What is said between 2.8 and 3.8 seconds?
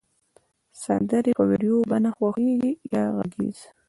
یا غږیز